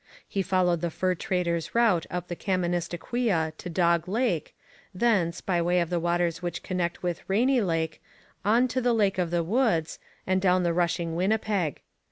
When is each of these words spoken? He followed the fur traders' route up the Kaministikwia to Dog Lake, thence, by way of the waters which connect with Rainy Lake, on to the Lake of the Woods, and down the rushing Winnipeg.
He 0.27 0.41
followed 0.41 0.81
the 0.81 0.89
fur 0.89 1.13
traders' 1.13 1.75
route 1.75 2.07
up 2.09 2.27
the 2.27 2.35
Kaministikwia 2.35 3.53
to 3.55 3.69
Dog 3.69 4.07
Lake, 4.07 4.55
thence, 4.95 5.41
by 5.41 5.61
way 5.61 5.79
of 5.79 5.91
the 5.91 5.99
waters 5.99 6.41
which 6.41 6.63
connect 6.63 7.03
with 7.03 7.21
Rainy 7.27 7.61
Lake, 7.61 8.01
on 8.43 8.67
to 8.69 8.81
the 8.81 8.93
Lake 8.93 9.19
of 9.19 9.29
the 9.29 9.43
Woods, 9.43 9.99
and 10.25 10.41
down 10.41 10.63
the 10.63 10.73
rushing 10.73 11.15
Winnipeg. 11.15 11.81